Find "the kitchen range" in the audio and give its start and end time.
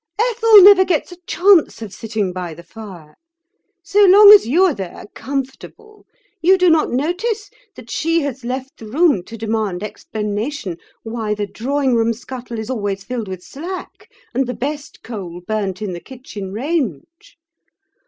15.93-17.37